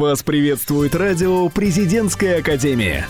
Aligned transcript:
Вас 0.00 0.22
приветствует 0.22 0.94
радио 0.94 1.50
«Президентская 1.50 2.38
академия». 2.38 3.06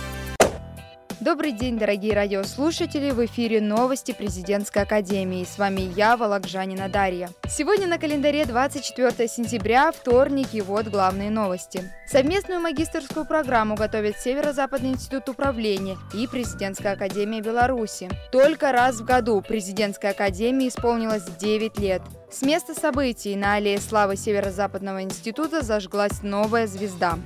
Добрый 1.20 1.52
день, 1.52 1.78
дорогие 1.78 2.14
радиослушатели! 2.14 3.10
В 3.10 3.22
эфире 3.26 3.60
новости 3.60 4.12
Президентской 4.12 4.84
Академии. 4.84 5.44
С 5.44 5.58
вами 5.58 5.82
я, 5.94 6.16
Вологжанина 6.16 6.88
Дарья. 6.88 7.28
Сегодня 7.46 7.86
на 7.86 7.98
календаре 7.98 8.46
24 8.46 9.28
сентября, 9.28 9.92
вторник, 9.92 10.54
и 10.54 10.62
вот 10.62 10.86
главные 10.86 11.28
новости. 11.28 11.92
Совместную 12.06 12.62
магистрскую 12.62 13.26
программу 13.26 13.74
готовит 13.74 14.16
Северо-Западный 14.16 14.92
институт 14.92 15.28
управления 15.28 15.98
и 16.14 16.26
Президентская 16.26 16.94
Академия 16.94 17.42
Беларуси. 17.42 18.08
Только 18.32 18.72
раз 18.72 19.00
в 19.00 19.04
году 19.04 19.42
Президентской 19.42 20.12
Академии 20.12 20.68
исполнилось 20.68 21.24
9 21.38 21.78
лет. 21.80 22.00
С 22.32 22.40
места 22.40 22.72
событий 22.72 23.36
на 23.36 23.56
аллее 23.56 23.78
славы 23.78 24.16
Северо-Западного 24.16 25.02
института 25.02 25.60
зажглась 25.60 26.22
новая 26.22 26.66
звезда. 26.66 27.18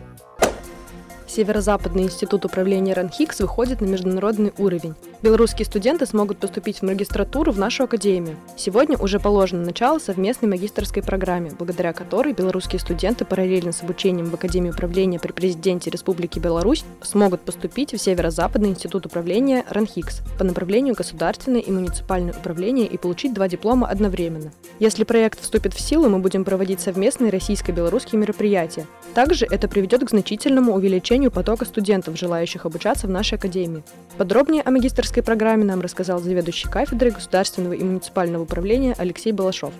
Северо-Западный 1.34 2.04
институт 2.04 2.44
управления 2.44 2.92
РАНХИКС 2.92 3.40
выходит 3.40 3.80
на 3.80 3.86
международный 3.86 4.52
уровень. 4.56 4.94
Белорусские 5.24 5.64
студенты 5.64 6.04
смогут 6.04 6.36
поступить 6.36 6.80
в 6.80 6.82
магистратуру 6.82 7.50
в 7.50 7.58
нашу 7.58 7.84
академию. 7.84 8.36
Сегодня 8.58 8.98
уже 8.98 9.18
положено 9.18 9.64
начало 9.64 9.98
совместной 9.98 10.50
магистрской 10.50 11.02
программе, 11.02 11.50
благодаря 11.58 11.94
которой 11.94 12.34
белорусские 12.34 12.78
студенты 12.78 13.24
параллельно 13.24 13.72
с 13.72 13.82
обучением 13.82 14.26
в 14.26 14.34
Академии 14.34 14.68
управления 14.68 15.18
при 15.18 15.32
президенте 15.32 15.88
Республики 15.88 16.38
Беларусь 16.38 16.84
смогут 17.00 17.40
поступить 17.40 17.94
в 17.94 17.98
Северо-Западный 17.98 18.68
институт 18.68 19.06
управления 19.06 19.64
РАНХИКС 19.70 20.20
по 20.36 20.44
направлению 20.44 20.94
государственное 20.94 21.62
и 21.62 21.70
муниципальное 21.70 22.34
управление 22.34 22.86
и 22.86 22.98
получить 22.98 23.32
два 23.32 23.48
диплома 23.48 23.88
одновременно. 23.88 24.52
Если 24.78 25.04
проект 25.04 25.40
вступит 25.40 25.72
в 25.72 25.80
силу, 25.80 26.10
мы 26.10 26.18
будем 26.18 26.44
проводить 26.44 26.80
совместные 26.80 27.30
российско-белорусские 27.30 28.20
мероприятия. 28.20 28.86
Также 29.14 29.46
это 29.46 29.68
приведет 29.68 30.04
к 30.04 30.10
значительному 30.10 30.74
увеличению 30.74 31.30
потока 31.30 31.64
студентов, 31.64 32.18
желающих 32.18 32.66
обучаться 32.66 33.06
в 33.06 33.10
нашей 33.10 33.38
академии. 33.38 33.82
Подробнее 34.18 34.60
о 34.60 34.70
магистрской 34.70 35.13
программе 35.22 35.64
нам 35.64 35.80
рассказал 35.80 36.18
заведующий 36.20 36.68
кафедрой 36.68 37.12
государственного 37.12 37.74
и 37.74 37.84
муниципального 37.84 38.42
управления 38.42 38.94
Алексей 38.98 39.32
Балашов. 39.32 39.72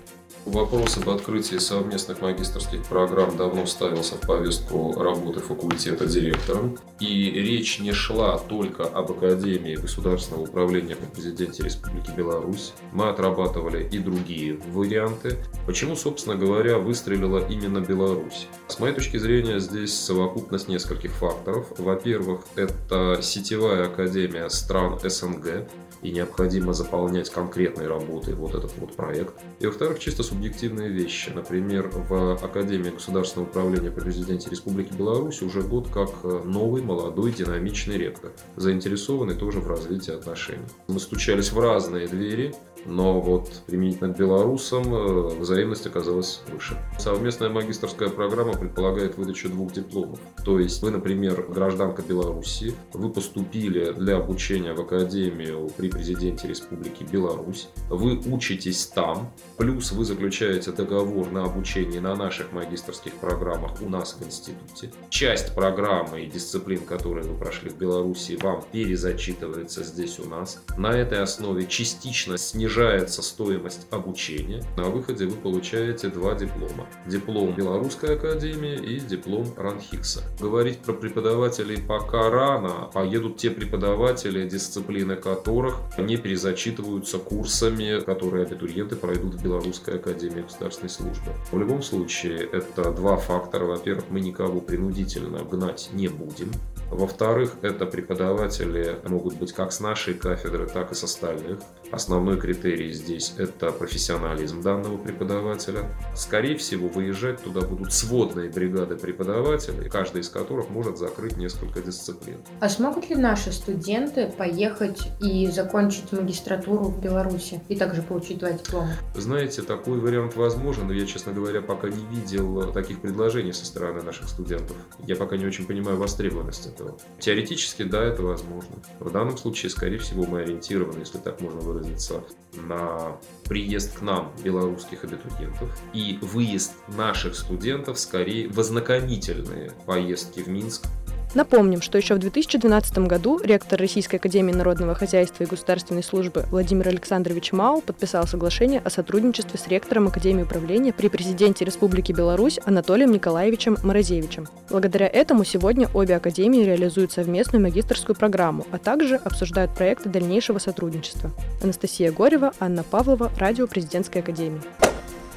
Вопрос 0.46 0.98
об 0.98 1.08
открытии 1.08 1.56
совместных 1.56 2.20
магистрских 2.20 2.84
программ 2.84 3.34
давно 3.34 3.64
ставился 3.64 4.16
в 4.16 4.20
повестку 4.20 4.92
работы 4.92 5.40
факультета 5.40 6.04
директором. 6.04 6.76
И 7.00 7.30
речь 7.30 7.80
не 7.80 7.92
шла 7.92 8.38
только 8.38 8.84
об 8.84 9.10
Академии 9.10 9.76
государственного 9.76 10.42
управления 10.42 10.96
при 10.96 11.06
президенте 11.06 11.62
Республики 11.62 12.10
Беларусь. 12.14 12.74
Мы 12.92 13.08
отрабатывали 13.08 13.88
и 13.88 13.98
другие 13.98 14.58
варианты. 14.70 15.38
Почему, 15.66 15.96
собственно 15.96 16.36
говоря, 16.36 16.76
выстрелила 16.76 17.46
именно 17.48 17.80
Беларусь? 17.80 18.46
С 18.68 18.78
моей 18.78 18.94
точки 18.94 19.16
зрения, 19.16 19.60
здесь 19.60 19.98
совокупность 19.98 20.68
нескольких 20.68 21.12
факторов. 21.12 21.68
Во-первых, 21.78 22.42
это 22.54 23.18
сетевая 23.22 23.86
академия 23.86 24.50
стран 24.50 25.00
СНГ, 25.02 25.66
и 26.04 26.12
необходимо 26.12 26.74
заполнять 26.74 27.30
конкретной 27.30 27.88
работой 27.88 28.34
вот 28.34 28.54
этот 28.54 28.76
вот 28.78 28.94
проект. 28.94 29.34
И 29.58 29.66
во-вторых, 29.66 29.98
чисто 29.98 30.22
субъективные 30.22 30.90
вещи. 30.90 31.30
Например, 31.34 31.90
в 31.92 32.34
Академии 32.44 32.90
государственного 32.90 33.48
управления 33.48 33.90
при 33.90 34.02
президенте 34.02 34.50
Республики 34.50 34.92
Беларусь 34.92 35.42
уже 35.42 35.62
год 35.62 35.88
как 35.88 36.10
э, 36.22 36.42
новый, 36.44 36.82
молодой, 36.82 37.32
динамичный 37.32 37.96
ректор, 37.96 38.32
заинтересованный 38.56 39.34
тоже 39.34 39.60
в 39.60 39.68
развитии 39.68 40.12
отношений. 40.12 40.66
Мы 40.88 41.00
стучались 41.00 41.50
в 41.50 41.58
разные 41.58 42.06
двери, 42.06 42.54
но 42.84 43.20
вот 43.20 43.62
применительно 43.66 44.12
к 44.12 44.18
белорусам 44.18 44.94
э, 44.94 45.28
взаимность 45.38 45.86
оказалась 45.86 46.42
выше. 46.52 46.76
Совместная 46.98 47.48
магистрская 47.48 48.10
программа 48.10 48.52
предполагает 48.52 49.16
выдачу 49.16 49.48
двух 49.48 49.72
дипломов. 49.72 50.18
То 50.44 50.58
есть 50.58 50.82
вы, 50.82 50.90
например, 50.90 51.46
гражданка 51.48 52.02
Беларуси, 52.02 52.74
вы 52.92 53.10
поступили 53.10 53.92
для 53.92 54.16
обучения 54.16 54.74
в 54.74 54.80
Академию 54.80 55.70
при 55.76 55.93
президенте 55.94 56.48
Республики 56.48 57.04
Беларусь, 57.04 57.68
вы 57.88 58.18
учитесь 58.26 58.86
там, 58.86 59.32
плюс 59.56 59.92
вы 59.92 60.04
заключаете 60.04 60.72
договор 60.72 61.30
на 61.30 61.44
обучение 61.44 62.00
на 62.00 62.16
наших 62.16 62.52
магистрских 62.52 63.14
программах 63.14 63.80
у 63.80 63.88
нас 63.88 64.16
в 64.18 64.26
институте. 64.26 64.92
Часть 65.08 65.54
программы 65.54 66.24
и 66.24 66.26
дисциплин, 66.26 66.80
которые 66.80 67.24
вы 67.24 67.38
прошли 67.38 67.70
в 67.70 67.78
Беларуси, 67.78 68.36
вам 68.42 68.64
перезачитывается 68.72 69.84
здесь 69.84 70.18
у 70.18 70.28
нас. 70.28 70.62
На 70.76 70.88
этой 70.88 71.20
основе 71.20 71.66
частично 71.66 72.38
снижается 72.38 73.22
стоимость 73.22 73.86
обучения. 73.90 74.64
На 74.76 74.84
выходе 74.84 75.26
вы 75.26 75.36
получаете 75.36 76.08
два 76.08 76.34
диплома. 76.34 76.86
Диплом 77.06 77.54
Белорусской 77.54 78.16
академии 78.16 78.74
и 78.74 78.98
диплом 78.98 79.46
Ранхикса. 79.56 80.22
Говорить 80.40 80.78
про 80.78 80.92
преподавателей 80.92 81.80
пока 81.80 82.30
рано. 82.30 82.90
Поедут 82.92 83.36
те 83.36 83.50
преподаватели, 83.50 84.48
дисциплины 84.48 85.14
которых 85.14 85.73
не 85.98 86.16
перезачитываются 86.16 87.18
курсами, 87.18 88.00
которые 88.00 88.46
абитуриенты 88.46 88.96
пройдут 88.96 89.34
в 89.34 89.42
Белорусской 89.42 89.96
академии 89.96 90.42
государственной 90.42 90.90
службы. 90.90 91.32
В 91.50 91.58
любом 91.58 91.82
случае, 91.82 92.38
это 92.38 92.90
два 92.92 93.16
фактора. 93.16 93.64
Во-первых, 93.64 94.04
мы 94.10 94.20
никого 94.20 94.60
принудительно 94.60 95.44
гнать 95.44 95.90
не 95.92 96.08
будем. 96.08 96.50
Во-вторых, 96.90 97.54
это 97.62 97.86
преподаватели 97.86 98.98
могут 99.06 99.34
быть 99.34 99.52
как 99.52 99.72
с 99.72 99.80
нашей 99.80 100.14
кафедры, 100.14 100.66
так 100.66 100.92
и 100.92 100.94
с 100.94 101.02
остальных. 101.02 101.58
Основной 101.94 102.40
критерий 102.40 102.92
здесь– 102.92 103.34
это 103.38 103.70
профессионализм 103.70 104.62
данного 104.62 104.96
преподавателя. 104.98 105.96
Скорее 106.16 106.56
всего, 106.56 106.88
выезжать 106.88 107.40
туда 107.40 107.60
будут 107.60 107.92
сводные 107.92 108.50
бригады 108.50 108.96
преподавателей, 108.96 109.88
каждый 109.88 110.22
из 110.22 110.28
которых 110.28 110.70
может 110.70 110.98
закрыть 110.98 111.36
несколько 111.36 111.80
дисциплин. 111.80 112.38
А 112.58 112.68
смогут 112.68 113.08
ли 113.10 113.14
наши 113.14 113.52
студенты 113.52 114.26
поехать 114.26 115.08
и 115.20 115.46
закончить 115.46 116.10
магистратуру 116.10 116.86
в 116.86 117.00
Беларуси 117.00 117.62
и 117.68 117.76
также 117.76 118.02
получить 118.02 118.38
два 118.38 118.50
диплома? 118.50 118.90
Знаете, 119.14 119.62
такой 119.62 120.00
вариант 120.00 120.34
возможен, 120.34 120.88
но 120.88 120.92
я, 120.92 121.06
честно 121.06 121.32
говоря, 121.32 121.62
пока 121.62 121.88
не 121.88 122.04
видел 122.06 122.72
таких 122.72 123.02
предложений 123.02 123.52
со 123.52 123.66
стороны 123.66 124.02
наших 124.02 124.28
студентов. 124.28 124.76
Я 125.06 125.14
пока 125.14 125.36
не 125.36 125.46
очень 125.46 125.64
понимаю 125.64 125.96
востребованность 125.96 126.66
этого. 126.66 126.98
Теоретически, 127.20 127.84
да, 127.84 128.02
это 128.02 128.24
возможно. 128.24 128.74
В 128.98 129.12
данном 129.12 129.36
случае, 129.36 129.70
скорее 129.70 129.98
всего, 129.98 130.24
мы 130.24 130.40
ориентированы, 130.40 130.98
если 130.98 131.18
так 131.18 131.40
можно 131.40 131.60
выразиться, 131.84 132.24
на 132.54 133.16
приезд 133.44 133.98
к 133.98 134.02
нам 134.02 134.32
белорусских 134.42 135.04
абитуриентов. 135.04 135.70
И 135.92 136.18
выезд 136.22 136.72
наших 136.88 137.34
студентов 137.34 137.98
скорее 137.98 138.48
в 138.48 138.58
ознакомительные 138.58 139.72
поездки 139.86 140.40
в 140.40 140.48
Минск 140.48 140.86
Напомним, 141.34 141.82
что 141.82 141.98
еще 141.98 142.14
в 142.14 142.18
2012 142.18 142.98
году 142.98 143.40
ректор 143.42 143.78
Российской 143.80 144.16
Академии 144.16 144.52
Народного 144.52 144.94
Хозяйства 144.94 145.42
и 145.42 145.46
Государственной 145.46 146.04
Службы 146.04 146.44
Владимир 146.50 146.86
Александрович 146.88 147.50
Мау 147.50 147.80
подписал 147.80 148.26
соглашение 148.28 148.80
о 148.84 148.88
сотрудничестве 148.88 149.58
с 149.58 149.66
ректором 149.66 150.06
Академии 150.06 150.44
управления 150.44 150.92
при 150.92 151.08
президенте 151.08 151.64
Республики 151.64 152.12
Беларусь 152.12 152.60
Анатолием 152.64 153.10
Николаевичем 153.10 153.76
Морозевичем. 153.82 154.46
Благодаря 154.70 155.08
этому 155.08 155.44
сегодня 155.44 155.88
обе 155.92 156.14
академии 156.14 156.62
реализуют 156.62 157.10
совместную 157.10 157.62
магистрскую 157.62 158.14
программу, 158.14 158.64
а 158.70 158.78
также 158.78 159.16
обсуждают 159.16 159.74
проекты 159.74 160.08
дальнейшего 160.08 160.58
сотрудничества. 160.58 161.32
Анастасия 161.62 162.12
Горева, 162.12 162.52
Анна 162.60 162.84
Павлова, 162.84 163.32
Радио 163.38 163.66
Президентской 163.66 164.18
Академии. 164.18 164.62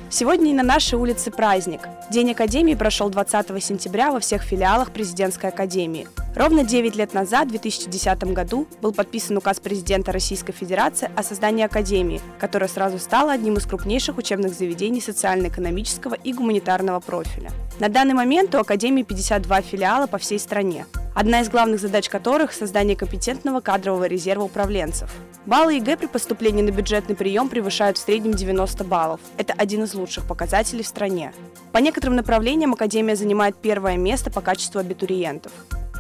Сегодня 0.10 0.52
и 0.52 0.54
на 0.54 0.64
нашей 0.64 0.96
улице 0.96 1.32
праздник. 1.32 1.82
День 2.10 2.32
Академии 2.32 2.76
прошел 2.76 3.10
20 3.10 3.62
сентября 3.62 4.12
во 4.12 4.22
всех 4.22 4.42
филиалах 4.42 4.92
Президентской 4.92 5.48
Академии. 5.50 6.08
Ровно 6.34 6.64
9 6.64 6.96
лет 6.96 7.14
назад, 7.14 7.48
в 7.48 7.52
2010 7.52 8.24
году, 8.32 8.68
был 8.82 8.94
подписан 8.94 9.36
указ 9.36 9.60
президента 9.60 10.14
Российской 10.14 10.54
Федерации 10.54 11.12
о 11.14 11.24
создании 11.24 11.66
Академии, 11.66 12.22
которая 12.40 12.70
сразу 12.70 13.00
стала 13.00 13.34
одним 13.34 13.56
из 13.56 13.66
крупнейших 13.66 14.18
учебных 14.18 14.54
заведений 14.54 15.02
социально-экономического 15.02 16.14
и 16.14 16.32
гуманитарного 16.32 17.02
профиля. 17.02 17.50
На 17.80 17.90
данный 17.90 18.14
момент 18.14 18.56
у 18.56 18.60
Академии 18.60 19.04
52 19.04 19.62
филиала 19.62 20.08
по 20.08 20.18
всей 20.18 20.40
стране 20.40 20.86
одна 21.18 21.42
из 21.42 21.50
главных 21.50 21.80
задач 21.80 22.10
которых– 22.10 22.52
создание 22.54 22.96
компетентного 22.96 23.60
кадрового 23.60 24.04
резерва 24.04 24.44
управленцев. 24.44 25.10
Баллы 25.48 25.74
ЕГЭ 25.74 25.98
при 25.98 26.06
поступлении 26.06 26.62
на 26.62 26.70
бюджетный 26.70 27.16
прием 27.16 27.50
превышают 27.50 27.98
в 27.98 28.02
среднем 28.02 28.34
90 28.34 28.84
баллов. 28.84 29.20
Это 29.36 29.54
один 29.54 29.84
из 29.84 29.96
лучших 29.96 30.28
показателей 30.28 30.84
в 30.84 30.88
стране. 30.88 31.34
По 31.72 31.80
некоторым 31.80 32.18
направлениям 32.18 32.74
Академия 32.74 33.16
занимает 33.16 33.56
первое 33.58 33.98
место 33.98 34.30
по 34.30 34.42
качеству 34.42 34.80
абитуриентов. 34.80 35.52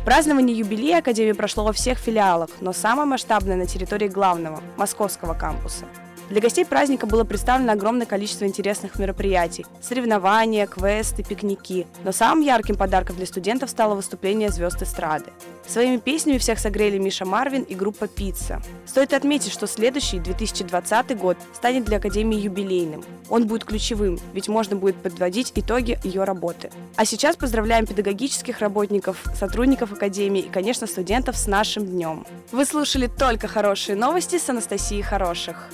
Празднование 0.06 0.56
юбилея 0.56 1.00
Академии 1.00 1.32
прошло 1.32 1.64
во 1.64 1.74
всех 1.74 1.98
филиалах, 1.98 2.52
но 2.62 2.72
самое 2.72 3.08
масштабное 3.08 3.56
на 3.56 3.66
территории 3.66 4.08
главного– 4.08 4.62
московского 4.78 5.34
кампуса. 5.34 5.86
Для 6.30 6.42
гостей 6.42 6.66
праздника 6.66 7.06
было 7.06 7.24
представлено 7.24 7.72
огромное 7.72 8.06
количество 8.06 8.44
интересных 8.44 9.00
мероприятий– 9.00 9.66
соревнования, 9.82 10.68
квесты, 10.68 11.24
пикники. 11.24 11.88
Но 12.04 12.12
самым 12.12 12.44
ярким 12.44 12.76
подарком 12.76 13.16
для 13.16 13.26
студентов 13.26 13.70
стало 13.70 13.96
выступление 13.96 14.50
звезд 14.50 14.82
эстрады. 14.82 15.32
Своими 15.66 15.98
песнями 15.98 16.38
всех 16.38 16.60
согрели 16.60 16.98
Миша 16.98 17.26
Марвин 17.26 17.64
и 17.64 17.76
группа 17.76 18.08
«Пицца». 18.08 18.62
Стоит 18.86 19.14
отметить, 19.14 19.54
что 19.54 19.68
следующий, 19.68 20.20
2020 20.20 21.18
год, 21.18 21.38
станет 21.54 21.86
для 21.86 21.98
Академии 21.98 22.40
юбилейным. 22.40 23.06
Он 23.30 23.48
будет 23.48 23.64
ключевым, 23.64 24.20
ведь 24.34 24.50
можно 24.50 24.76
будет 24.76 24.98
подводить 24.98 25.54
итоги 25.56 25.98
ее 26.04 26.26
работы. 26.26 26.72
А 26.98 27.06
сейчас 27.06 27.38
поздравляем 27.38 27.86
педагогических 27.86 28.60
работников, 28.60 29.24
сотрудников 29.34 29.94
Академии 29.94 30.42
и, 30.42 30.50
конечно, 30.50 30.88
студентов 30.88 31.38
с 31.38 31.48
нашим 31.48 31.86
днем. 31.86 32.26
Вы 32.52 32.66
слушали 32.66 33.08
только 33.08 33.48
хорошие 33.48 33.96
новости 33.96 34.38
с 34.38 34.50
Анастасией 34.50 35.04
Хороших. 35.04 35.70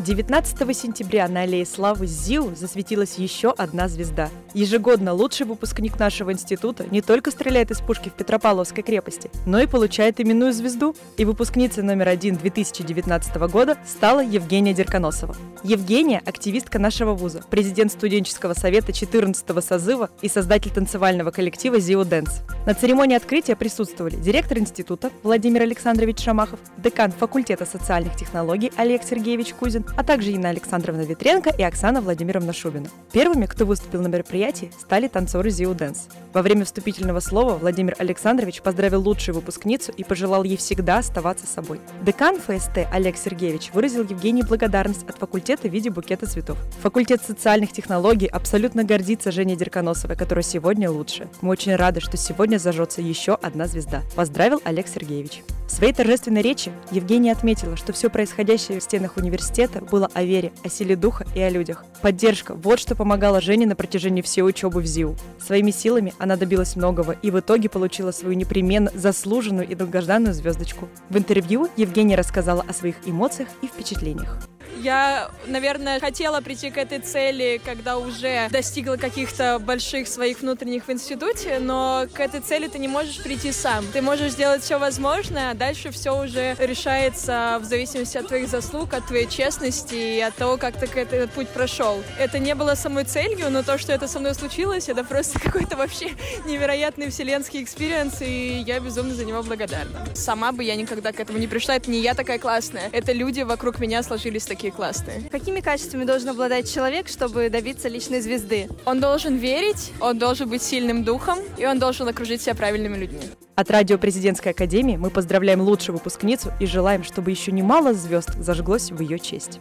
19 0.00 0.76
сентября 0.76 1.28
на 1.28 1.42
Аллее 1.42 1.64
Славы 1.64 2.06
ЗИУ 2.06 2.54
засветилась 2.56 3.16
еще 3.16 3.50
одна 3.50 3.88
звезда. 3.88 4.28
Ежегодно 4.52 5.12
лучший 5.12 5.46
выпускник 5.46 5.98
нашего 5.98 6.32
института 6.32 6.86
не 6.90 7.00
только 7.00 7.30
стреляет 7.30 7.70
из 7.70 7.80
пушки 7.80 8.08
в 8.08 8.12
Петропавловской 8.12 8.82
крепости, 8.82 9.30
но 9.46 9.60
и 9.60 9.66
получает 9.66 10.20
именную 10.20 10.52
звезду. 10.52 10.96
И 11.16 11.24
выпускницей 11.24 11.82
номер 11.84 12.08
один 12.08 12.36
2019 12.36 13.36
года 13.50 13.78
стала 13.86 14.20
Евгения 14.20 14.74
Дерконосова. 14.74 15.36
Евгения– 15.62 16.20
активистка 16.26 16.78
нашего 16.78 17.14
вуза, 17.14 17.42
президент 17.48 17.92
студенческого 17.92 18.54
совета 18.54 18.92
14 18.92 19.64
созыва 19.64 20.10
и 20.20 20.28
создатель 20.28 20.72
танцевального 20.72 21.30
коллектива 21.30 21.78
«СЗИУ 21.78 22.04
Dance». 22.04 22.42
На 22.66 22.74
церемонии 22.74 23.16
открытия 23.16 23.56
присутствовали 23.56 24.16
директор 24.16 24.58
института 24.58 25.10
Владимир 25.22 25.62
Александрович 25.62 26.20
Шамахов, 26.20 26.58
декан 26.78 27.12
факультета 27.12 27.64
социальных 27.64 28.16
технологий 28.16 28.72
Олег 28.76 29.02
Сергеевич 29.04 29.54
Кузин, 29.54 29.83
а 29.96 30.02
также 30.02 30.32
Инна 30.32 30.50
Александровна 30.50 31.02
Ветренко 31.02 31.50
и 31.50 31.62
Оксана 31.62 32.00
Владимировна 32.00 32.52
Шубина. 32.52 32.88
Первыми, 33.12 33.46
кто 33.46 33.64
выступил 33.64 34.02
на 34.02 34.08
мероприятии, 34.08 34.70
стали 34.78 35.08
танцоры 35.08 35.50
СЗИУ 35.50 35.74
Dance. 35.74 36.08
Во 36.32 36.42
время 36.42 36.64
вступительного 36.64 37.20
слова 37.20 37.56
Владимир 37.56 37.94
Александрович 37.98 38.60
поздравил 38.60 39.02
лучшую 39.02 39.36
выпускницу 39.36 39.92
и 39.92 40.04
пожелал 40.04 40.44
ей 40.44 40.56
всегда 40.56 40.98
оставаться 40.98 41.46
собой. 41.46 41.80
Декан 42.02 42.38
ФСТ 42.38 42.86
Олег 42.92 43.16
Сергеевич 43.16 43.70
выразил 43.72 44.02
Евгении 44.02 44.42
благодарность 44.42 45.08
от 45.08 45.18
факультета 45.18 45.68
в 45.68 45.72
виде 45.72 45.90
букета 45.90 46.26
цветов. 46.26 46.58
Факультет 46.82 47.22
социальных 47.22 47.72
технологий 47.72 48.26
абсолютно 48.26 48.84
гордится 48.84 49.30
Женей 49.30 49.56
Дерконосовой, 49.56 50.16
которая 50.16 50.42
сегодня 50.42 50.90
лучшая. 50.90 51.28
Мы 51.40 51.50
очень 51.50 51.76
рады, 51.76 52.00
что 52.00 52.16
сегодня 52.16 52.58
зажжется 52.58 53.00
еще 53.00 53.34
одна 53.34 53.66
звезда. 53.66 54.02
Поздравил 54.16 54.60
Олег 54.64 54.88
Сергеевич. 54.88 55.42
В 55.66 55.70
своей 55.70 55.92
торжественной 55.92 56.42
речи 56.42 56.72
Евгения 56.90 57.32
отметила, 57.32 57.76
что 57.76 57.92
все 57.92 58.10
происходящее 58.10 58.80
в 58.80 58.82
стенах 58.82 59.16
университета 59.16 59.80
было 59.80 60.10
о 60.12 60.22
вере, 60.22 60.52
о 60.62 60.68
силе 60.68 60.94
духа 60.94 61.26
и 61.34 61.40
о 61.40 61.48
людях. 61.48 61.84
Поддержка– 62.02 62.54
вот 62.56 62.78
что 62.78 62.94
помогала 62.94 63.40
Жене 63.40 63.66
на 63.66 63.74
протяжении 63.74 64.22
всей 64.22 64.42
учебы 64.42 64.80
в 64.80 64.86
ЗИУ. 64.86 65.16
Своими 65.38 65.70
силами 65.70 66.12
она 66.18 66.36
добилась 66.36 66.76
многого 66.76 67.12
и 67.12 67.30
в 67.30 67.40
итоге 67.40 67.68
получила 67.68 68.10
свою 68.10 68.34
непременно 68.34 68.90
заслуженную 68.94 69.66
и 69.66 69.74
долгожданную 69.74 70.34
звездочку. 70.34 70.88
В 71.08 71.16
интервью 71.16 71.68
Евгения 71.76 72.16
рассказала 72.16 72.64
о 72.68 72.72
своих 72.72 72.96
эмоциях 73.06 73.48
и 73.62 73.66
впечатлениях. 73.66 74.38
Я, 74.84 75.30
наверное, 75.46 75.98
хотела 75.98 76.42
прийти 76.42 76.70
к 76.70 76.76
этой 76.76 76.98
цели, 76.98 77.58
когда 77.64 77.96
уже 77.96 78.50
достигла 78.50 78.96
каких-то 78.96 79.58
больших 79.58 80.06
своих 80.06 80.42
внутренних 80.42 80.86
в 80.86 80.92
институте, 80.92 81.58
но 81.58 82.04
к 82.12 82.20
этой 82.20 82.40
цели 82.40 82.68
ты 82.68 82.78
не 82.78 82.86
можешь 82.86 83.22
прийти 83.22 83.50
сам. 83.50 83.86
Ты 83.94 84.02
можешь 84.02 84.32
сделать 84.32 84.62
все 84.62 84.78
возможное, 84.78 85.52
а 85.52 85.54
дальше 85.54 85.90
все 85.90 86.10
уже 86.10 86.54
решается 86.58 87.56
в 87.62 87.64
зависимости 87.64 88.18
от 88.18 88.28
твоих 88.28 88.46
заслуг, 88.46 88.92
от 88.92 89.06
твоей 89.06 89.26
честности 89.26 89.94
и 89.94 90.20
от 90.20 90.34
того, 90.34 90.58
как 90.58 90.78
ты 90.78 90.84
этот 91.00 91.30
путь 91.30 91.48
прошел. 91.48 92.04
Это 92.18 92.38
не 92.38 92.54
было 92.54 92.74
самой 92.74 93.04
целью, 93.04 93.50
но 93.50 93.62
то, 93.62 93.78
что 93.78 93.90
это 93.90 94.06
со 94.06 94.20
мной 94.20 94.34
случилось, 94.34 94.90
это 94.90 95.02
просто 95.02 95.40
какой-то 95.42 95.78
вообще 95.78 96.10
невероятный 96.44 97.08
вселенский 97.08 97.62
experience, 97.62 98.20
и 98.20 98.62
я 98.66 98.80
безумно 98.80 99.14
за 99.14 99.24
него 99.24 99.42
благодарна. 99.42 100.06
Сама 100.14 100.52
бы 100.52 100.62
я 100.62 100.76
никогда 100.76 101.12
к 101.12 101.20
этому 101.20 101.38
не 101.38 101.46
пришла, 101.46 101.76
это 101.76 101.90
не 101.90 102.00
я 102.00 102.12
такая 102.12 102.38
классная, 102.38 102.90
это 102.92 103.12
люди 103.12 103.40
вокруг 103.40 103.78
меня 103.78 104.02
сложились 104.02 104.44
такие 104.44 104.73
классные. 104.74 105.22
Какими 105.30 105.60
качествами 105.60 106.04
должен 106.04 106.28
обладать 106.28 106.72
человек, 106.72 107.08
чтобы 107.08 107.48
добиться 107.48 107.88
личной 107.88 108.20
звезды? 108.20 108.68
Он 108.84 109.00
должен 109.00 109.36
верить, 109.36 109.92
он 110.00 110.18
должен 110.18 110.48
быть 110.48 110.62
сильным 110.62 111.04
духом, 111.04 111.38
и 111.56 111.66
он 111.66 111.78
должен 111.78 112.06
окружить 112.08 112.42
себя 112.42 112.54
правильными 112.54 112.96
людьми. 112.96 113.22
От 113.56 113.70
радио 113.70 113.98
Президентской 113.98 114.48
Академии 114.48 114.96
мы 114.96 115.10
поздравляем 115.10 115.60
лучшую 115.60 115.96
выпускницу 115.96 116.52
и 116.60 116.66
желаем, 116.66 117.04
чтобы 117.04 117.30
еще 117.30 117.52
немало 117.52 117.94
звезд 117.94 118.34
зажглось 118.34 118.90
в 118.90 119.00
ее 119.00 119.18
честь. 119.18 119.60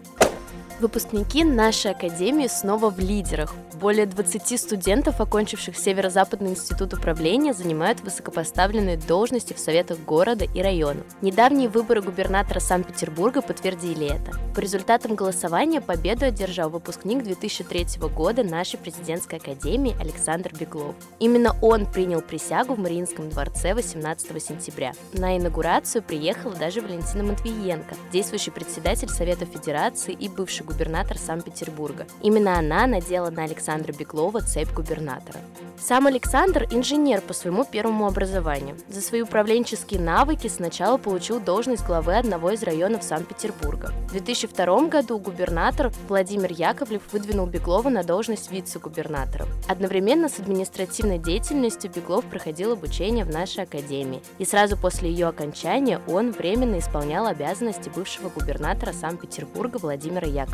Выпускники 0.80 1.44
нашей 1.44 1.92
академии 1.92 2.48
снова 2.48 2.90
в 2.90 3.00
лидерах. 3.00 3.54
Более 3.80 4.06
20 4.06 4.60
студентов, 4.60 5.22
окончивших 5.22 5.78
Северо-Западный 5.78 6.52
институт 6.52 6.94
управления, 6.94 7.54
занимают 7.54 8.02
высокопоставленные 8.02 8.98
должности 8.98 9.54
в 9.54 9.60
советах 9.60 10.00
города 10.00 10.46
и 10.46 10.62
района. 10.62 11.02
Недавние 11.22 11.70
выборы 11.70 12.02
губернатора 12.02 12.60
Санкт-Петербурга 12.60 13.42
подтвердили 13.42 14.08
это. 14.08 14.38
По 14.56 14.60
результатам 14.60 15.16
голосования 15.16 15.82
победу 15.82 16.26
одержал 16.26 16.70
выпускник 16.70 17.24
2003 17.24 17.86
года 18.16 18.44
нашей 18.44 18.78
президентской 18.78 19.36
академии 19.36 19.96
Александр 20.00 20.54
Беглов. 20.58 20.96
Именно 21.20 21.56
он 21.62 21.86
принял 21.86 22.22
присягу 22.22 22.76
в 22.76 22.80
Мариинском 22.80 23.30
дворце 23.30 23.74
18 23.74 24.42
сентября. 24.42 24.94
На 25.14 25.38
инаугурацию 25.38 26.02
приехала 26.04 26.56
даже 26.56 26.82
Валентина 26.82 27.24
Матвиенко, 27.24 27.96
действующий 28.12 28.52
председатель 28.52 29.10
Совета 29.10 29.46
Федерации 29.46 30.14
и 30.14 30.30
бывший 30.30 30.63
губернатор 30.64 31.18
Санкт-Петербурга. 31.18 32.08
Именно 32.22 32.58
она 32.58 32.88
надела 32.88 33.30
на 33.30 33.44
Александра 33.44 33.94
Беглова 33.94 34.42
цепь 34.42 34.74
губернатора. 34.74 35.40
Сам 35.78 36.08
Александр– 36.08 36.66
инженер 36.72 37.20
по 37.22 37.34
своему 37.34 37.66
первому 37.66 38.08
образованию. 38.08 38.78
За 38.88 39.02
свои 39.02 39.22
управленческие 39.22 40.00
навыки 40.00 40.48
сначала 40.48 40.98
получил 40.98 41.42
должность 41.42 41.86
главы 41.86 42.16
одного 42.16 42.52
из 42.52 42.64
районов 42.64 43.04
Санкт-Петербурга. 43.04 43.92
В 44.08 44.12
2002 44.12 44.88
году 44.88 45.20
губернатор 45.20 45.92
Владимир 46.08 46.54
Яковлев 46.54 47.02
выдвинул 47.12 47.48
Беглова 47.48 47.90
на 47.90 48.04
должность 48.04 48.50
вице-губернатора. 48.50 49.46
Одновременно 49.68 50.30
с 50.30 50.40
административной 50.40 51.18
деятельностью 51.18 51.92
Беглов 51.92 52.24
проходил 52.26 52.72
обучение 52.72 53.26
в 53.26 53.30
нашей 53.30 53.64
академии. 53.64 54.22
И 54.38 54.46
сразу 54.46 54.78
после 54.78 55.10
ее 55.10 55.28
окончания 55.28 56.00
он 56.08 56.32
временно 56.32 56.80
исполнял 56.80 57.26
обязанности 57.26 57.90
бывшего 57.90 58.30
губернатора 58.30 58.94
Санкт-Петербурга 58.94 59.80
Владимира 59.80 60.28
Яковлева. 60.28 60.53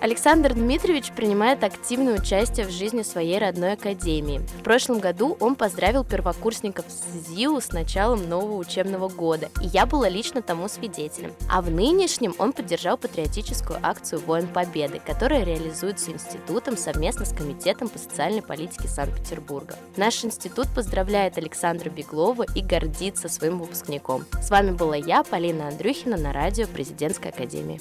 Александр 0.00 0.54
Дмитриевич 0.54 1.12
принимает 1.12 1.62
активное 1.62 2.18
участие 2.18 2.66
в 2.66 2.70
жизни 2.70 3.02
своей 3.02 3.38
родной 3.38 3.74
академии. 3.74 4.38
В 4.58 4.62
прошлом 4.62 4.98
году 4.98 5.36
он 5.40 5.56
поздравил 5.56 6.04
первокурсников 6.04 6.86
с 6.88 7.28
ЗИУ 7.28 7.60
с 7.60 7.72
началом 7.72 8.26
нового 8.26 8.56
учебного 8.56 9.08
года, 9.08 9.50
и 9.60 9.66
я 9.66 9.84
была 9.84 10.08
лично 10.08 10.40
тому 10.40 10.68
свидетелем. 10.68 11.34
А 11.50 11.60
в 11.60 11.70
нынешнем 11.70 12.34
он 12.38 12.54
поддержал 12.54 12.96
патриотическую 12.96 13.78
акцию 13.82 14.22
«Воин 14.26 14.48
Победы», 14.48 15.02
которая 15.04 15.44
реализуется 15.44 16.10
институтом 16.10 16.78
совместно 16.78 17.26
с 17.26 17.34
Комитетом 17.34 17.88
по 17.88 17.98
социальной 17.98 18.42
политике 18.42 18.88
Санкт-Петербурга. 18.88 19.76
Наш 19.96 20.24
институт 20.24 20.68
поздравляет 20.74 21.36
Александра 21.36 21.90
Беглова 21.90 22.46
и 22.54 22.62
гордится 22.62 23.28
своим 23.28 23.58
выпускником. 23.58 24.24
С 24.40 24.48
вами 24.48 24.70
была 24.70 24.96
я, 24.96 25.22
Полина 25.24 25.68
Андрюхина, 25.68 26.16
на 26.16 26.32
радио 26.32 26.66
Президентской 26.66 27.28
академии. 27.28 27.80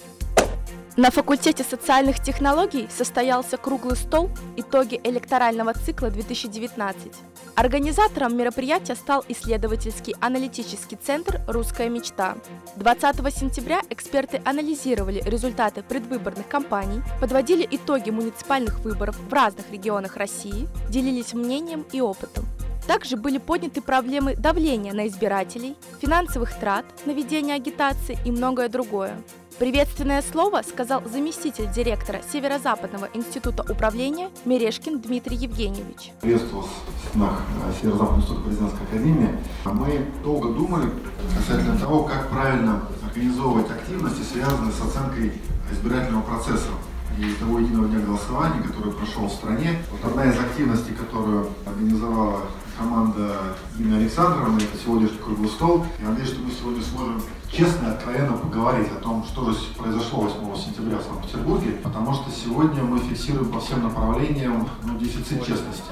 На 1.00 1.12
факультете 1.12 1.64
социальных 1.64 2.20
технологий 2.20 2.90
состоялся 2.94 3.56
круглый 3.56 3.96
стол 3.96 4.30
«Итоги 4.58 5.00
электорального 5.02 5.74
цикла 5.74 6.08
2019». 6.08 7.16
Организатором 7.56 8.36
мероприятия 8.36 8.96
стал 8.96 9.24
исследовательский 9.30 10.14
аналитический 10.20 10.98
центр 10.98 11.40
«Русская 11.48 11.88
мечта». 11.88 12.36
20 12.76 13.34
сентября 13.34 13.82
эксперты 13.90 14.42
анализировали 14.44 15.24
результаты 15.26 15.84
предвыборных 15.84 16.50
кампаний, 16.50 17.02
подводили 17.22 17.66
итоги 17.72 18.10
муниципальных 18.10 18.80
выборов 18.80 19.16
в 19.18 19.32
разных 19.32 19.72
регионах 19.72 20.18
России, 20.18 20.68
делились 20.90 21.34
мнением 21.34 21.86
и 21.94 22.02
опытом. 22.02 22.46
Также 22.88 23.16
были 23.16 23.38
подняты 23.38 23.82
проблемы 23.82 24.36
давления 24.36 24.92
на 24.92 25.08
избирателей, 25.08 25.78
финансовых 26.02 26.60
трат 26.60 26.84
на 27.06 27.12
ведение 27.12 27.56
агитации 27.56 28.18
и 28.26 28.32
многое 28.32 28.68
другое. 28.68 29.16
Приветственное 29.60 30.22
слово 30.22 30.62
сказал 30.62 31.04
заместитель 31.06 31.70
директора 31.70 32.22
Северо-Западного 32.32 33.10
института 33.14 33.70
управления 33.70 34.30
Мерешкин 34.46 35.02
Дмитрий 35.02 35.36
Евгеньевич. 35.36 36.14
Приветствую 36.22 36.62
вас 36.62 36.72
в 36.72 37.10
стенах 37.10 37.42
Северо-Западного 37.82 38.22
института 38.22 38.42
президентской 38.42 38.84
академии. 38.84 39.38
Мы 39.66 40.06
долго 40.24 40.54
думали 40.54 40.90
касательно 41.36 41.78
того, 41.78 42.04
как 42.04 42.30
правильно 42.30 42.84
организовывать 43.06 43.70
активности, 43.70 44.22
связанные 44.32 44.72
с 44.72 44.80
оценкой 44.80 45.34
избирательного 45.74 46.22
процесса 46.22 46.70
и 47.18 47.34
того 47.34 47.60
единого 47.60 47.90
дня 47.90 48.00
голосования, 48.00 48.62
который 48.66 48.94
прошел 48.94 49.28
в 49.28 49.34
стране. 49.34 49.78
Вот 49.92 50.10
одна 50.10 50.24
из 50.24 50.40
активностей, 50.40 50.94
которую 50.94 51.50
организовала 51.66 52.44
команда 52.80 53.36
Дины 53.78 53.96
Александровны. 53.96 54.58
Это 54.62 54.78
сегодняшний 54.82 55.18
круглый 55.18 55.50
стол. 55.50 55.86
Я 56.02 56.10
надеюсь, 56.10 56.30
что 56.30 56.40
мы 56.42 56.52
сегодня 56.52 56.82
сможем 56.82 57.22
честно 57.52 57.88
и 57.88 57.92
откровенно 57.92 58.34
поговорить 58.34 58.88
о 58.92 59.02
том, 59.02 59.24
что 59.26 59.52
же 59.52 59.60
произошло 59.78 60.22
8 60.22 60.56
сентября 60.56 60.98
в 60.98 61.04
Санкт-Петербурге, 61.04 61.72
потому 61.84 62.14
что 62.14 62.32
сегодня 62.32 62.84
мы 62.84 63.00
фиксируем 63.00 63.52
по 63.52 63.60
всем 63.60 63.84
направлениям 63.84 64.68
ну, 64.84 64.98
дефицит 64.98 65.46
честности. 65.46 65.92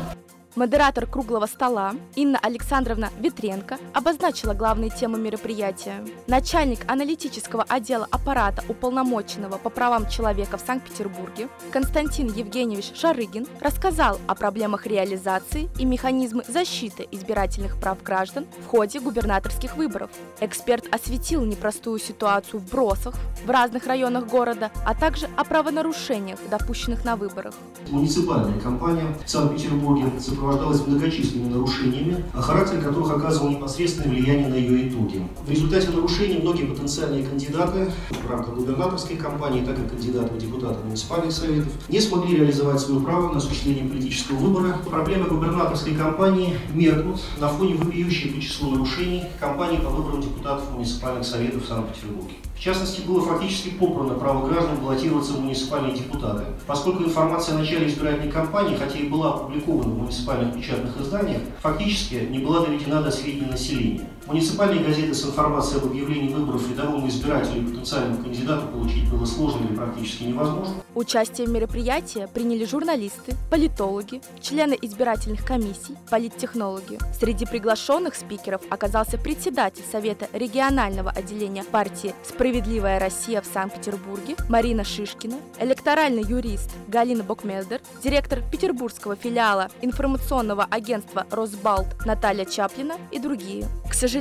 Модератор 0.58 1.06
круглого 1.06 1.46
стола 1.46 1.94
Инна 2.16 2.40
Александровна 2.42 3.12
Ветренко 3.20 3.78
обозначила 3.94 4.56
главные 4.56 4.90
темы 4.90 5.20
мероприятия. 5.20 6.04
Начальник 6.26 6.80
аналитического 6.92 7.64
отдела 7.70 8.08
аппарата 8.10 8.64
уполномоченного 8.68 9.60
по 9.60 9.70
правам 9.70 10.10
человека 10.10 10.58
в 10.58 10.62
Санкт-Петербурге 10.62 11.50
Константин 11.72 12.34
Евгеньевич 12.34 12.92
Шарыгин 12.96 13.46
рассказал 13.62 14.18
о 14.26 14.34
проблемах 14.34 14.88
реализации 14.88 15.70
и 15.78 15.86
механизмы 15.86 16.44
защиты 16.48 17.08
избирательных 17.12 17.80
прав 17.80 18.02
граждан 18.02 18.48
в 18.66 18.66
ходе 18.66 19.00
губернаторских 19.00 19.78
выборов. 19.78 20.10
Эксперт 20.40 20.86
осветил 20.92 21.46
непростую 21.46 22.00
ситуацию 22.00 22.62
в 22.62 22.72
бросах 22.72 23.14
в 23.46 23.50
разных 23.52 23.86
районах 23.86 24.26
города, 24.26 24.72
а 24.84 24.96
также 24.96 25.30
о 25.38 25.44
правонарушениях, 25.44 26.40
допущенных 26.50 27.06
на 27.06 27.16
выборах. 27.16 27.54
Муниципальная 27.92 28.60
компания 28.60 29.06
в 29.24 29.30
Санкт-Петербурге 29.30 30.08
сопровождалась 30.48 30.88
многочисленными 30.88 31.54
нарушениями, 31.54 32.24
а 32.34 32.42
характер 32.42 32.82
которых 32.82 33.12
оказывал 33.12 33.50
непосредственное 33.50 34.10
влияние 34.10 34.48
на 34.48 34.56
ее 34.56 34.88
итоги. 34.88 35.28
В 35.46 35.50
результате 35.50 35.90
нарушений 35.90 36.40
многие 36.42 36.66
потенциальные 36.66 37.24
кандидаты 37.24 37.92
в 38.10 38.30
рамках 38.30 38.56
губернаторской 38.56 39.18
кампании, 39.18 39.66
так 39.66 39.78
и 39.78 39.88
кандидаты 39.88 40.34
в 40.34 40.38
депутаты 40.38 40.84
муниципальных 40.86 41.34
советов, 41.34 41.72
не 41.90 42.00
смогли 42.00 42.38
реализовать 42.38 42.80
свое 42.80 43.02
право 43.02 43.34
на 43.34 43.38
осуществление 43.38 43.86
политического 43.86 44.38
выбора. 44.38 44.78
Проблемы 44.90 45.26
губернаторской 45.26 45.96
кампании 45.96 46.58
меркнут 46.74 47.20
на 47.40 47.50
фоне 47.50 47.76
вопиющей 47.76 48.32
по 48.32 48.42
числу 48.42 48.72
нарушений 48.72 49.24
кампании 49.40 49.78
по 49.78 49.90
выборам 49.90 50.22
депутатов 50.22 50.72
муниципальных 50.72 51.26
советов 51.26 51.66
в 51.66 51.68
Санкт-Петербурге. 51.68 52.36
В 52.58 52.60
частности, 52.60 53.02
было 53.02 53.22
фактически 53.22 53.70
попрано 53.70 54.16
право 54.16 54.48
граждан 54.48 54.78
баллотироваться 54.78 55.34
в 55.34 55.42
муниципальные 55.42 55.96
депутаты. 55.96 56.44
Поскольку 56.66 57.04
информация 57.04 57.56
о 57.56 57.60
начале 57.60 57.88
избирательной 57.88 58.32
кампании, 58.32 58.76
хотя 58.76 58.98
и 58.98 59.08
была 59.08 59.36
опубликована 59.36 59.90
в 59.90 59.98
муниципальных 60.00 60.56
печатных 60.56 61.00
изданиях, 61.00 61.42
фактически 61.62 62.16
не 62.16 62.40
была 62.40 62.66
доведена 62.66 63.04
до 63.04 63.12
сведения 63.12 63.52
населения. 63.52 64.10
Муниципальные 64.28 64.84
газеты 64.84 65.14
с 65.14 65.24
информацией 65.24 65.80
об 65.80 65.86
объявлении 65.86 66.34
выборов 66.34 66.70
рядовому 66.70 67.08
избирателю 67.08 67.62
и 67.62 67.66
потенциальному 67.66 68.22
кандидату 68.22 68.68
получить 68.68 69.10
было 69.10 69.24
сложно 69.24 69.66
или 69.66 69.74
практически 69.74 70.24
невозможно. 70.24 70.76
Участие 70.96 71.48
в 71.48 71.52
мероприятии 71.52 72.28
приняли 72.34 72.66
журналисты, 72.66 73.36
политологи, 73.50 74.22
члены 74.42 74.78
избирательных 74.82 75.46
комиссий, 75.46 75.96
политтехнологи. 76.10 77.00
Среди 77.18 77.46
приглашенных 77.46 78.16
спикеров 78.16 78.62
оказался 78.70 79.18
председатель 79.18 79.86
Совета 79.90 80.28
регионального 80.34 81.10
отделения 81.10 81.64
партии 81.64 82.14
«Справедливая 82.26 83.00
Россия» 83.00 83.42
в 83.42 83.46
Санкт-Петербурге 83.46 84.36
Марина 84.50 84.84
Шишкина, 84.84 85.36
электоральный 85.58 86.24
юрист 86.24 86.70
Галина 86.90 87.24
Бокмелдер, 87.24 87.80
директор 88.04 88.42
петербургского 88.52 89.16
филиала 89.16 89.70
информационного 89.82 90.68
агентства 90.70 91.26
«Росбалт» 91.32 92.06
Наталья 92.06 92.44
Чаплина 92.44 92.96
и 93.12 93.20
другие. 93.20 93.68
К 93.90 93.94
сожалению, 93.94 94.17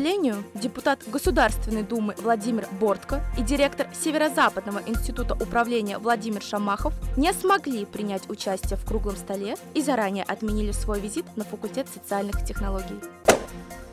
депутат 0.55 1.01
Государственной 1.07 1.83
Думы 1.83 2.15
Владимир 2.19 2.69
Бортко 2.81 3.23
и 3.39 3.43
директор 3.43 3.87
Северо-Западного 3.95 4.83
института 4.87 5.35
управления 5.35 5.99
Владимир 5.99 6.43
Шамахов 6.43 6.93
не 7.17 7.33
смогли 7.33 7.87
принять 7.87 8.29
участие 8.29 8.77
в 8.77 8.85
круглом 8.85 9.17
столе 9.17 9.57
и 9.75 9.81
заранее 9.81 10.25
отменили 10.25 10.73
свой 10.73 11.01
визит 11.01 11.25
на 11.37 11.45
факультет 11.45 11.87
социальных 11.89 12.45
технологий. 12.45 13.01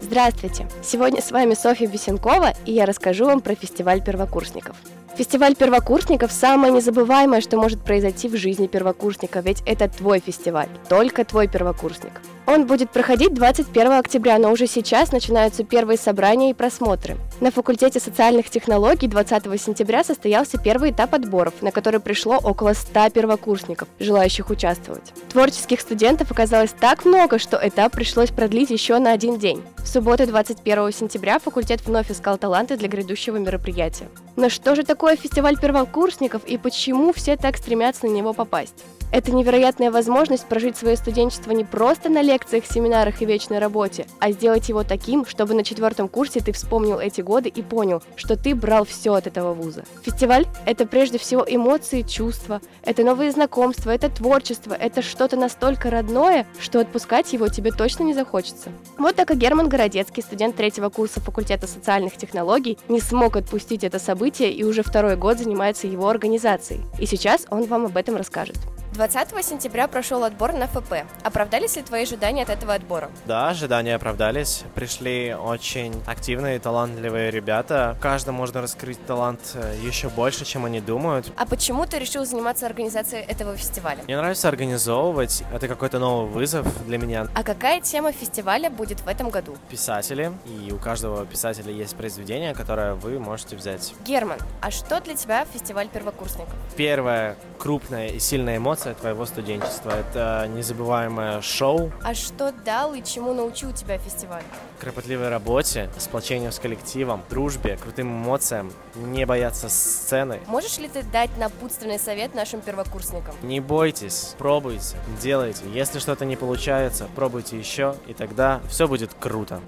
Здравствуйте! 0.01 0.67
Сегодня 0.83 1.21
с 1.21 1.31
вами 1.31 1.53
Софья 1.53 1.87
Бесенкова, 1.87 2.53
и 2.65 2.73
я 2.73 2.85
расскажу 2.85 3.25
вам 3.25 3.39
про 3.39 3.55
фестиваль 3.55 4.03
первокурсников. 4.03 4.75
Фестиваль 5.15 5.55
первокурсников– 5.55 6.31
самое 6.33 6.73
незабываемое, 6.73 7.39
что 7.39 7.55
может 7.57 7.81
произойти 7.81 8.27
в 8.27 8.35
жизни 8.35 8.67
первокурсника, 8.67 9.39
ведь 9.39 9.61
это 9.65 9.87
твой 9.87 10.19
фестиваль, 10.19 10.69
только 10.89 11.23
твой 11.23 11.47
первокурсник. 11.47 12.11
Он 12.45 12.67
будет 12.67 12.89
проходить 12.89 13.33
21 13.33 13.93
октября, 13.93 14.37
но 14.37 14.51
уже 14.51 14.67
сейчас 14.67 15.11
начинаются 15.11 15.63
первые 15.63 15.97
собрания 15.97 16.49
и 16.49 16.53
просмотры. 16.53 17.17
На 17.39 17.51
факультете 17.51 17.99
социальных 17.99 18.49
технологий 18.49 19.07
20 19.07 19.61
сентября 19.61 20.03
состоялся 20.03 20.57
первый 20.57 20.91
этап 20.91 21.13
отборов, 21.13 21.53
на 21.61 21.71
который 21.71 21.99
пришло 21.99 22.37
около 22.37 22.73
100 22.73 23.11
первокурсников, 23.11 23.87
желающих 23.99 24.49
участвовать. 24.49 25.13
Творческих 25.29 25.79
студентов 25.79 26.31
оказалось 26.31 26.75
так 26.77 27.05
много, 27.05 27.39
что 27.39 27.59
этап 27.61 27.93
пришлось 27.93 28.29
продлить 28.29 28.71
еще 28.71 28.99
на 28.99 29.13
один 29.13 29.39
день. 29.39 29.63
В 29.77 29.87
субботу 29.87 30.27
21 30.27 30.91
сентября 30.91 31.39
факультет 31.39 31.85
вновь 31.85 32.11
искал 32.11 32.37
таланты 32.37 32.75
для 32.75 32.89
грядущего 32.89 33.37
мероприятия. 33.37 34.09
Но 34.35 34.49
что 34.49 34.75
же 34.75 34.83
такое 34.83 35.15
фестиваль 35.15 35.59
первокурсников 35.59 36.43
и 36.45 36.57
почему 36.57 37.13
все 37.13 37.37
так 37.37 37.57
стремятся 37.57 38.07
на 38.07 38.11
него 38.11 38.33
попасть? 38.33 38.83
Это 39.11 39.31
невероятная 39.31 39.91
возможность 39.91 40.47
прожить 40.47 40.75
свое 40.75 40.97
студенчество 40.97 41.51
не 41.51 41.63
просто 41.63 42.09
на 42.09 42.23
лекциях, 42.23 42.65
семинарах 42.65 43.21
и 43.21 43.27
вечной 43.27 43.59
работе, 43.59 44.07
а 44.19 44.31
сделать 44.31 44.67
его 44.69 44.83
таким, 44.83 45.27
чтобы 45.27 45.53
на 45.53 45.63
четвертом 45.63 46.07
курсе 46.07 46.39
ты 46.39 46.51
вспомнил 46.51 46.97
эти 46.97 47.21
годы 47.21 47.47
и 47.47 47.61
понял, 47.61 48.01
что 48.15 48.35
ты 48.35 48.55
брал 48.55 48.85
все 48.85 49.13
от 49.13 49.27
этого 49.27 49.53
вуза. 49.53 49.83
Фестиваль— 50.01 50.47
это 50.65 50.87
прежде 50.87 51.19
всего 51.19 51.45
эмоции, 51.47 52.01
чувства, 52.01 52.59
это 52.83 53.03
новые 53.03 53.29
знакомства, 53.29 53.91
это 53.91 54.09
творчество, 54.09 54.73
это 54.73 55.03
что-то 55.03 55.35
настолько 55.35 55.91
родное, 55.91 56.47
что 56.59 56.79
отпускать 56.79 57.33
его 57.33 57.49
тебе 57.49 57.69
точно 57.69 58.01
не 58.05 58.15
захочется. 58.15 58.71
Вот 58.97 59.15
так 59.15 59.29
и 59.29 59.35
Герман 59.35 59.69
Городецкий, 59.69 60.23
студент 60.23 60.55
третьего 60.55 60.89
курса 60.89 61.19
факультета 61.19 61.67
социальных 61.67 62.17
технологий, 62.17 62.79
не 62.89 62.99
смог 62.99 63.35
отпустить 63.35 63.83
это 63.83 63.99
событие 63.99 64.22
и 64.51 64.63
уже 64.63 64.83
второй 64.83 65.15
год 65.15 65.37
занимается 65.37 65.87
его 65.87 66.07
организацией. 66.07 66.81
И 66.99 67.05
сейчас 67.05 67.45
он 67.49 67.65
вам 67.65 67.85
об 67.85 67.97
этом 67.97 68.15
расскажет. 68.15 68.57
20 68.93 69.43
сентября 69.43 69.87
прошел 69.87 70.23
отбор 70.23 70.53
на 70.53 70.67
ФП. 70.67 70.93
Оправдались 71.23 71.75
ли 71.77 71.81
твои 71.81 72.03
ожидания 72.03 72.43
от 72.43 72.49
этого 72.49 72.75
отбора? 72.75 73.09
Да, 73.25 73.49
ожидания 73.49 73.95
оправдались. 73.95 74.63
Пришли 74.75 75.33
очень 75.33 75.99
активные, 76.05 76.59
талантливые 76.59 77.31
ребята. 77.31 77.97
Каждому 77.99 78.37
можно 78.37 78.61
раскрыть 78.61 79.03
талант 79.07 79.39
э, 79.55 79.75
еще 79.81 80.09
больше, 80.09 80.45
чем 80.45 80.65
они 80.65 80.79
думают. 80.79 81.31
А 81.37 81.47
почему 81.47 81.87
ты 81.87 81.97
решил 81.97 82.23
заниматься 82.23 82.67
организацией 82.67 83.23
этого 83.23 83.57
фестиваля? 83.57 84.03
Мне 84.03 84.15
нравится 84.15 84.47
организовывать. 84.47 85.43
Это 85.51 85.67
какой-то 85.67 85.97
новый 85.97 86.29
вызов 86.29 86.67
для 86.85 86.99
меня. 86.99 87.27
А 87.33 87.43
какая 87.43 87.81
тема 87.81 88.11
фестиваля 88.11 88.69
будет 88.69 88.99
в 88.99 89.07
этом 89.07 89.31
году? 89.31 89.57
Писатели. 89.69 90.31
И 90.45 90.71
у 90.71 90.77
каждого 90.77 91.25
писателя 91.25 91.71
есть 91.71 91.95
произведение, 91.95 92.53
которое 92.53 92.93
вы 92.93 93.17
можете 93.17 93.55
взять. 93.55 93.95
Герман, 94.05 94.37
а 94.61 94.69
что 94.69 95.01
для 95.01 95.15
тебя 95.15 95.45
фестиваль 95.51 95.87
первокурсников? 95.87 96.53
Первая 96.75 97.37
крупная 97.63 98.09
и 98.09 98.19
сильная 98.19 98.57
эмоция 98.57 98.82
кульминация 98.83 98.93
твоего 98.93 99.25
студенчества. 99.25 99.91
Это 99.91 100.47
незабываемое 100.53 101.41
шоу. 101.41 101.91
А 102.03 102.13
что 102.13 102.51
дал 102.65 102.93
и 102.93 103.03
чему 103.03 103.33
научил 103.33 103.73
тебя 103.73 103.97
фестиваль? 103.97 104.43
Кропотливой 104.79 105.29
работе, 105.29 105.89
сплочению 105.97 106.51
с 106.51 106.59
коллективом, 106.59 107.23
дружбе, 107.29 107.77
крутым 107.77 108.07
эмоциям, 108.09 108.71
не 108.95 109.25
бояться 109.25 109.69
сцены. 109.69 110.41
Можешь 110.47 110.77
ли 110.77 110.87
ты 110.89 111.03
дать 111.03 111.35
напутственный 111.37 111.99
совет 111.99 112.35
нашим 112.35 112.61
первокурсникам? 112.61 113.35
Не 113.41 113.59
бойтесь, 113.59 114.35
пробуйте, 114.37 114.97
делайте. 115.21 115.63
Если 115.73 115.99
что-то 115.99 116.25
не 116.25 116.35
получается, 116.35 117.07
пробуйте 117.15 117.57
еще, 117.57 117.95
и 118.07 118.13
тогда 118.13 118.59
все 118.69 118.87
будет 118.87 119.13
круто. 119.13 119.61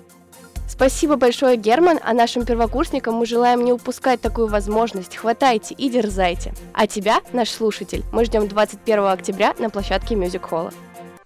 Спасибо 0.76 1.16
большое, 1.16 1.56
Герман, 1.56 2.00
а 2.04 2.14
нашим 2.14 2.46
первокурсникам 2.46 3.16
мы 3.16 3.26
желаем 3.26 3.64
не 3.64 3.72
упускать 3.72 4.20
такую 4.20 4.48
возможность. 4.48 5.16
Хватайте 5.16 5.74
и 5.74 5.90
дерзайте. 5.90 6.54
А 6.74 6.86
тебя, 6.86 7.22
наш 7.32 7.50
слушатель, 7.50 8.04
мы 8.12 8.26
ждем 8.26 8.48
21 8.48 9.06
октября 9.06 9.56
на 9.58 9.70
площадке 9.70 10.16
Мюзик 10.16 10.46
Холла. 10.46 10.72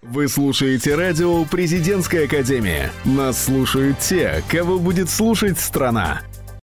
Вы 0.02 0.28
слушаете 0.28 0.94
радио 0.94 1.44
«Президентская 1.44 2.24
академия». 2.24 2.90
Нас 3.04 3.44
слушают 3.44 3.98
те, 3.98 4.42
кого 4.48 4.78
будет 4.78 5.10
слушать 5.10 5.58
страна. 5.58 6.22